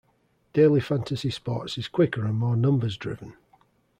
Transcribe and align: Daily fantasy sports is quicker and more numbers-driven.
Daily 0.53 0.79
fantasy 0.79 1.29
sports 1.29 1.77
is 1.77 1.87
quicker 1.87 2.25
and 2.25 2.33
more 2.39 2.55
numbers-driven. 2.55 3.35